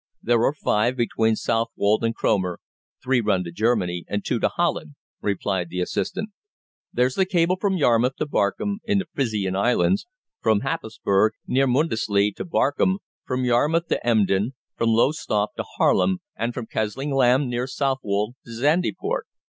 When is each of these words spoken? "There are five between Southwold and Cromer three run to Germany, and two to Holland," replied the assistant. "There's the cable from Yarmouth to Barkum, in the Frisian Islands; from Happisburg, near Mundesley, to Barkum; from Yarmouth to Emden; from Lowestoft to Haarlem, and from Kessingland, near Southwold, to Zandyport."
"There 0.23 0.41
are 0.45 0.53
five 0.55 0.97
between 0.97 1.35
Southwold 1.35 2.03
and 2.03 2.15
Cromer 2.15 2.59
three 3.03 3.21
run 3.21 3.43
to 3.43 3.51
Germany, 3.51 4.03
and 4.07 4.25
two 4.25 4.39
to 4.39 4.47
Holland," 4.47 4.95
replied 5.21 5.69
the 5.69 5.79
assistant. 5.79 6.31
"There's 6.91 7.13
the 7.13 7.23
cable 7.27 7.55
from 7.55 7.77
Yarmouth 7.77 8.15
to 8.15 8.25
Barkum, 8.25 8.79
in 8.83 8.97
the 8.97 9.05
Frisian 9.13 9.55
Islands; 9.55 10.07
from 10.41 10.61
Happisburg, 10.61 11.33
near 11.45 11.67
Mundesley, 11.67 12.31
to 12.37 12.43
Barkum; 12.43 12.97
from 13.27 13.45
Yarmouth 13.45 13.89
to 13.89 14.03
Emden; 14.03 14.55
from 14.75 14.89
Lowestoft 14.89 15.55
to 15.57 15.63
Haarlem, 15.77 16.17
and 16.35 16.55
from 16.55 16.65
Kessingland, 16.65 17.47
near 17.47 17.67
Southwold, 17.67 18.33
to 18.45 18.53
Zandyport." 18.53 19.27